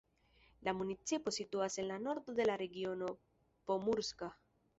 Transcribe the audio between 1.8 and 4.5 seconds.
en la nordo de la regiono Pomurska.